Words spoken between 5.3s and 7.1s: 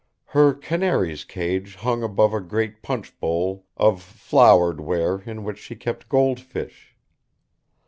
which she kept gold fish.